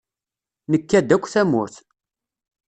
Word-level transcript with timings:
Nekka-d 0.71 1.09
akk 1.15 1.25
tamurt. 1.33 1.75